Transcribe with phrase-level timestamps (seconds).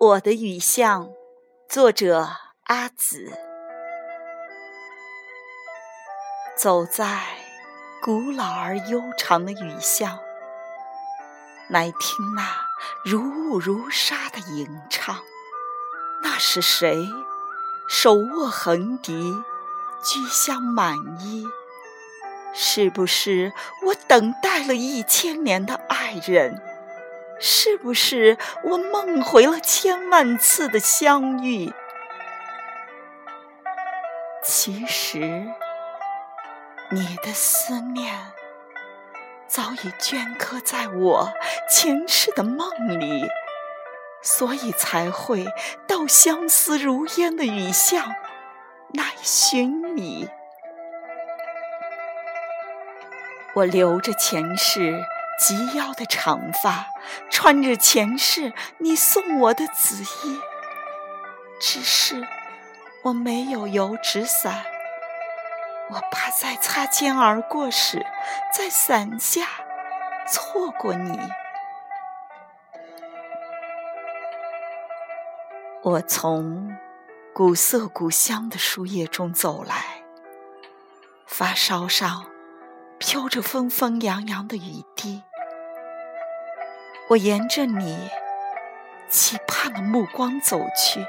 [0.00, 1.10] 我的雨巷，
[1.68, 2.26] 作者
[2.62, 3.30] 阿紫。
[6.56, 7.20] 走在
[8.00, 10.18] 古老而悠长的雨巷，
[11.68, 12.50] 来听那
[13.04, 15.18] 如雾如纱的吟唱。
[16.22, 17.06] 那是谁
[17.86, 19.34] 手握横笛，
[20.02, 21.46] 居香满衣？
[22.54, 23.52] 是不是
[23.88, 26.69] 我等待了一千年的爱人？
[27.42, 31.72] 是不是我梦回了千万次的相遇？
[34.44, 35.46] 其实，
[36.90, 38.14] 你的思念
[39.46, 41.32] 早已镌刻在我
[41.70, 43.26] 前世的梦里，
[44.20, 45.46] 所以才会
[45.86, 48.14] 到相思如烟的雨巷
[48.92, 50.28] 来寻你。
[53.54, 55.02] 我留着前世。
[55.40, 56.86] 及腰的长发，
[57.30, 60.38] 穿着前世你送我的紫衣。
[61.58, 62.28] 只是
[63.04, 64.64] 我没有油纸伞，
[65.88, 68.04] 我怕在擦肩而过时，
[68.54, 69.46] 在伞下
[70.28, 71.18] 错过你。
[75.82, 76.76] 我从
[77.32, 80.02] 古色古香的书页中走来，
[81.26, 82.26] 发梢上
[82.98, 85.22] 飘着纷纷扬扬的雨滴。
[87.10, 88.08] 我沿着你
[89.08, 91.04] 期盼的目光走去，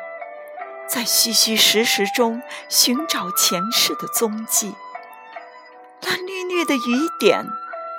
[0.88, 4.73] 在虚虚实实中寻找前世的踪迹。
[6.02, 6.79] 那绿绿的雨
[7.19, 7.45] 点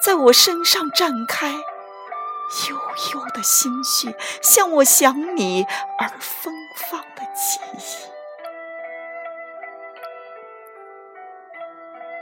[0.05, 2.77] 在我身上绽开，悠
[3.15, 5.65] 悠的心绪向我想你
[6.01, 6.53] 而芬
[6.91, 8.11] 芳的记忆。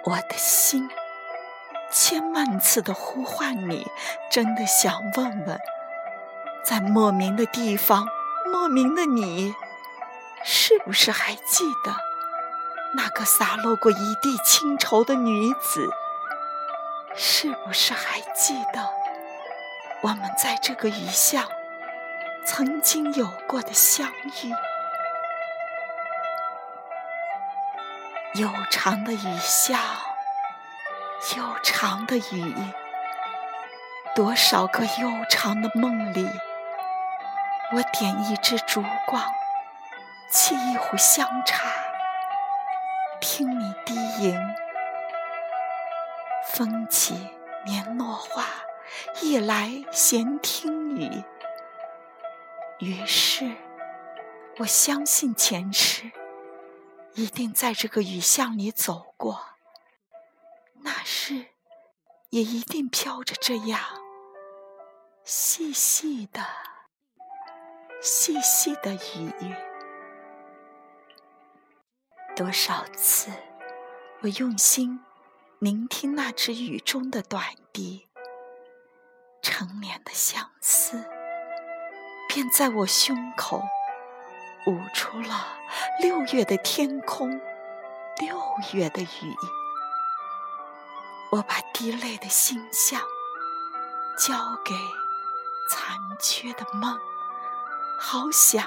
[0.05, 0.91] 我的心。
[1.91, 3.87] 千万次的呼唤你，
[4.31, 5.59] 真的想问问，
[6.65, 8.07] 在莫名的地方，
[8.53, 9.55] 莫名的你，
[10.45, 11.95] 是不是还记得
[12.95, 15.91] 那个洒落过一地清愁的女子？
[17.17, 18.89] 是不是还记得
[20.03, 21.45] 我们在这个雨巷
[22.47, 24.55] 曾经有过的相遇？
[28.35, 29.81] 悠长的雨巷。
[31.37, 32.55] 悠长的雨，
[34.17, 36.27] 多少个悠长的梦里，
[37.73, 39.23] 我点一支烛光，
[40.33, 41.69] 沏一壶香茶，
[43.21, 44.41] 听你低吟。
[46.55, 47.15] 风起
[47.67, 48.47] 年落花，
[49.21, 51.23] 夜来闲听雨。
[52.79, 53.57] 于是，
[54.61, 56.11] 我相信前世
[57.13, 59.50] 一定在这个雨巷里走过。
[60.83, 61.47] 那时，
[62.31, 63.81] 也一定飘着这样
[65.25, 66.45] 细细的、
[68.01, 69.55] 细细的雨。
[72.35, 73.31] 多少次，
[74.23, 75.01] 我用心
[75.59, 78.09] 聆听那只雨中的短笛，
[79.43, 81.05] 成年的相思，
[82.29, 83.63] 便在我胸口
[84.67, 85.59] 舞出了
[86.01, 87.39] 六月的天空，
[88.19, 88.41] 六
[88.73, 89.37] 月的雨。
[91.31, 93.01] 我把滴泪的心香
[94.19, 94.75] 交给
[95.71, 96.99] 残缺的梦，
[97.99, 98.65] 好想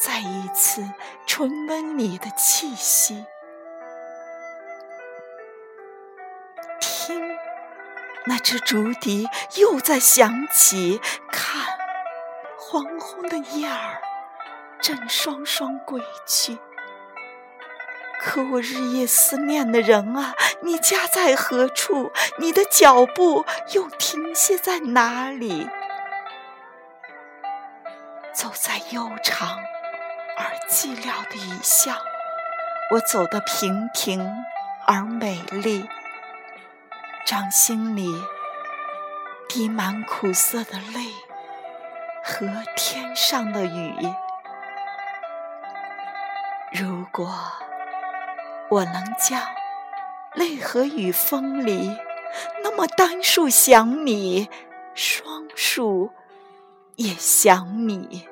[0.00, 0.88] 再一次
[1.26, 3.26] 重温你的气息。
[6.80, 7.20] 听，
[8.26, 9.26] 那只竹笛
[9.56, 11.00] 又在响起。
[11.32, 11.76] 看，
[12.56, 14.00] 黄昏的燕儿
[14.80, 16.56] 正双双归去。
[18.22, 22.12] 可我日夜思念的人啊，你家在何处？
[22.38, 25.68] 你的脚步又停歇在哪里？
[28.34, 29.58] 走在悠长
[30.36, 31.96] 而寂寥的雨巷，
[32.92, 34.30] 我走得平平
[34.86, 35.88] 而美丽，
[37.24, 38.06] 掌心里
[39.48, 41.10] 滴满苦涩的泪
[42.22, 42.46] 和
[42.76, 43.94] 天上的雨。
[46.70, 47.34] 如果。
[48.70, 49.42] 我能将
[50.34, 51.98] 泪和雨分离，
[52.62, 54.48] 那么单数想你，
[54.94, 56.12] 双数
[56.94, 58.28] 也想你。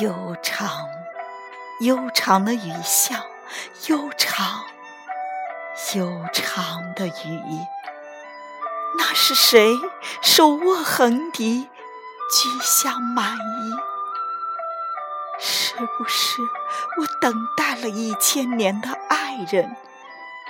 [0.00, 0.86] 悠长
[1.80, 3.20] 悠长的雨巷，
[3.88, 4.64] 悠长
[5.96, 7.66] 悠长的雨，
[8.96, 9.74] 那是谁
[10.22, 13.95] 手握横笛，居香满衣？
[15.76, 16.40] 是不是
[16.98, 19.76] 我等待了一千年的爱人？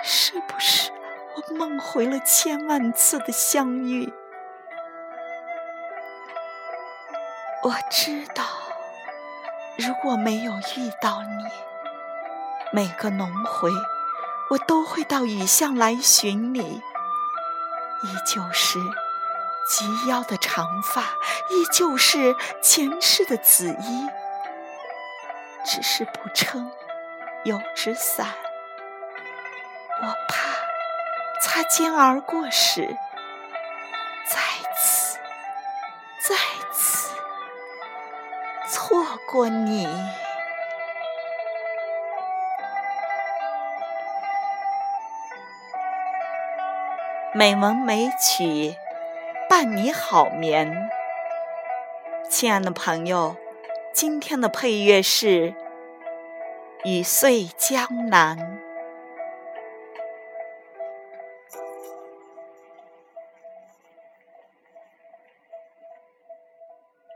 [0.01, 0.89] 是不是
[1.35, 4.13] 我梦回了千万次的相遇？
[7.63, 8.45] 我知道，
[9.77, 11.43] 如果没有遇到你，
[12.71, 13.69] 每个轮回，
[14.51, 16.61] 我都会到雨巷来寻你。
[16.61, 18.79] 依旧是
[19.67, 21.01] 及腰的长发，
[21.49, 24.07] 依旧是前世的紫衣，
[25.67, 26.71] 只是不撑
[27.43, 28.25] 油纸伞。
[30.01, 30.49] 我怕
[31.41, 32.97] 擦肩而过时，
[34.25, 34.39] 再
[34.77, 35.19] 次、
[36.21, 36.35] 再
[36.71, 37.13] 次
[38.69, 39.85] 错过你。
[47.33, 48.77] 美文美曲
[49.49, 50.89] 伴你好眠，
[52.29, 53.35] 亲爱的朋友，
[53.99, 55.51] 今天的配乐是
[56.83, 58.37] 《雨碎江南》。